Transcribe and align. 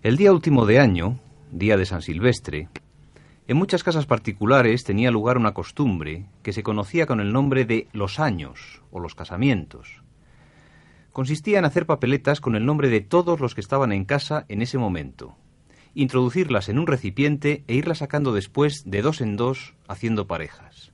El 0.00 0.16
día 0.16 0.30
último 0.30 0.64
de 0.64 0.78
año, 0.78 1.18
día 1.50 1.76
de 1.76 1.84
San 1.84 2.02
Silvestre, 2.02 2.68
en 3.48 3.56
muchas 3.56 3.82
casas 3.82 4.06
particulares 4.06 4.84
tenía 4.84 5.10
lugar 5.10 5.36
una 5.36 5.54
costumbre 5.54 6.26
que 6.44 6.52
se 6.52 6.62
conocía 6.62 7.04
con 7.06 7.18
el 7.18 7.32
nombre 7.32 7.64
de 7.64 7.88
los 7.92 8.20
años 8.20 8.80
o 8.92 9.00
los 9.00 9.16
casamientos. 9.16 10.04
Consistía 11.10 11.58
en 11.58 11.64
hacer 11.64 11.84
papeletas 11.84 12.40
con 12.40 12.54
el 12.54 12.64
nombre 12.64 12.90
de 12.90 13.00
todos 13.00 13.40
los 13.40 13.56
que 13.56 13.60
estaban 13.60 13.90
en 13.90 14.04
casa 14.04 14.44
en 14.48 14.62
ese 14.62 14.78
momento, 14.78 15.34
introducirlas 15.94 16.68
en 16.68 16.78
un 16.78 16.86
recipiente 16.86 17.64
e 17.66 17.74
irlas 17.74 17.98
sacando 17.98 18.32
después 18.32 18.84
de 18.86 19.02
dos 19.02 19.20
en 19.20 19.36
dos 19.36 19.74
haciendo 19.88 20.28
parejas. 20.28 20.92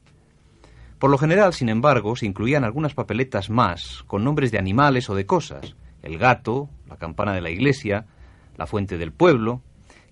Por 0.98 1.11
lo 1.11 1.18
general, 1.18 1.52
sin 1.52 1.68
embargo, 1.68 2.16
se 2.16 2.25
incluían 2.25 2.64
algunas 2.64 2.95
papeletas 2.95 3.50
más 3.50 4.02
con 4.07 4.25
nombres 4.25 4.50
de 4.50 4.59
animales 4.59 5.11
o 5.11 5.14
de 5.14 5.27
cosas, 5.27 5.77
el 6.00 6.16
gato, 6.16 6.71
la 6.89 6.96
campana 6.96 7.34
de 7.34 7.43
la 7.43 7.50
iglesia, 7.50 8.07
la 8.57 8.67
fuente 8.67 8.99
del 8.99 9.13
pueblo, 9.13 9.63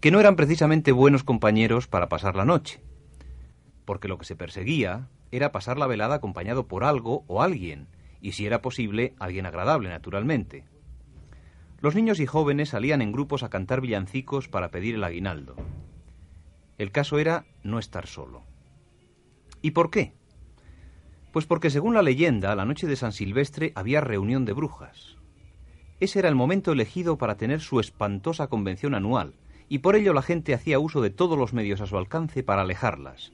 que 0.01 0.11
no 0.11 0.21
eran 0.21 0.37
precisamente 0.37 0.93
buenos 0.93 1.25
compañeros 1.25 1.87
para 1.87 2.09
pasar 2.09 2.35
la 2.35 2.45
noche, 2.45 2.81
porque 3.85 4.09
lo 4.09 4.19
que 4.19 4.25
se 4.25 4.37
perseguía 4.37 5.09
era 5.31 5.53
pasar 5.53 5.79
la 5.79 5.87
velada 5.87 6.17
acompañado 6.17 6.67
por 6.67 6.85
algo 6.85 7.25
o 7.27 7.43
alguien, 7.43 7.89
y 8.21 8.33
si 8.33 8.47
era 8.47 8.63
posible, 8.63 9.15
alguien 9.19 9.47
agradable, 9.47 9.89
naturalmente. 9.89 10.65
Los 11.81 11.95
niños 11.95 12.21
y 12.21 12.27
jóvenes 12.27 12.69
salían 12.69 13.03
en 13.03 13.13
grupos 13.13 13.43
a 13.43 13.49
cantar 13.49 13.81
villancicos 13.81 14.49
para 14.49 14.71
pedir 14.71 14.95
el 14.95 15.05
aguinaldo. 15.05 15.57
El 16.79 16.93
caso 16.93 17.19
era 17.19 17.45
no 17.65 17.79
estar 17.79 18.07
solo. 18.07 18.45
¿Y 19.63 19.73
por 19.73 19.91
qué? 19.91 20.13
Pues 21.33 21.47
porque 21.47 21.71
según 21.71 21.95
la 21.95 22.03
leyenda, 22.03 22.55
la 22.55 22.65
noche 22.65 22.87
de 22.87 22.97
San 22.97 23.13
Silvestre 23.13 23.73
había 23.75 24.01
reunión 24.01 24.45
de 24.45 24.53
brujas. 24.53 25.17
Ese 26.03 26.19
era 26.19 26.29
el 26.29 26.35
momento 26.35 26.73
elegido 26.73 27.17
para 27.17 27.37
tener 27.37 27.61
su 27.61 27.79
espantosa 27.79 28.49
convención 28.49 28.97
anual, 28.97 29.35
y 29.69 29.79
por 29.79 29.95
ello 29.95 30.13
la 30.13 30.23
gente 30.23 30.53
hacía 30.53 30.81
uso 30.81 31.01
de 31.01 31.11
todos 31.11 31.39
los 31.39 31.53
medios 31.53 31.81
a 31.81 31.87
su 31.87 31.97
alcance 31.97 32.43
para 32.43 32.63
alejarlas, 32.63 33.31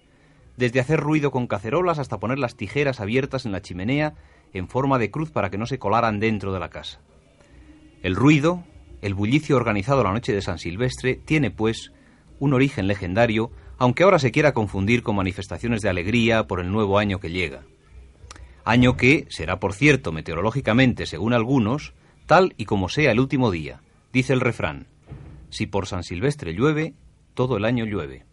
desde 0.58 0.78
hacer 0.78 1.00
ruido 1.00 1.30
con 1.30 1.46
cacerolas 1.46 1.98
hasta 1.98 2.20
poner 2.20 2.38
las 2.38 2.56
tijeras 2.56 3.00
abiertas 3.00 3.46
en 3.46 3.52
la 3.52 3.62
chimenea 3.62 4.16
en 4.52 4.68
forma 4.68 4.98
de 4.98 5.10
cruz 5.10 5.30
para 5.30 5.48
que 5.48 5.56
no 5.56 5.64
se 5.64 5.78
colaran 5.78 6.20
dentro 6.20 6.52
de 6.52 6.60
la 6.60 6.68
casa. 6.68 7.00
El 8.02 8.14
ruido, 8.14 8.64
el 9.00 9.14
bullicio 9.14 9.56
organizado 9.56 10.04
la 10.04 10.12
noche 10.12 10.34
de 10.34 10.42
San 10.42 10.58
Silvestre, 10.58 11.14
tiene, 11.14 11.50
pues, 11.50 11.92
un 12.38 12.52
origen 12.52 12.86
legendario, 12.86 13.50
aunque 13.78 14.02
ahora 14.02 14.18
se 14.18 14.30
quiera 14.30 14.52
confundir 14.52 15.02
con 15.02 15.16
manifestaciones 15.16 15.80
de 15.80 15.88
alegría 15.88 16.46
por 16.46 16.60
el 16.60 16.70
nuevo 16.70 16.98
año 16.98 17.18
que 17.18 17.30
llega. 17.30 17.62
Año 18.66 18.98
que 18.98 19.24
será, 19.30 19.58
por 19.58 19.72
cierto, 19.72 20.12
meteorológicamente, 20.12 21.06
según 21.06 21.32
algunos, 21.32 21.94
tal 22.28 22.52
y 22.58 22.66
como 22.66 22.90
sea 22.90 23.10
el 23.10 23.20
último 23.20 23.50
día. 23.50 23.80
Dice 24.12 24.34
el 24.34 24.42
refrán, 24.42 24.86
si 25.48 25.66
por 25.66 25.86
San 25.86 26.04
Silvestre 26.04 26.52
llueve, 26.52 26.92
todo 27.32 27.56
el 27.56 27.64
año 27.64 27.86
llueve. 27.86 28.26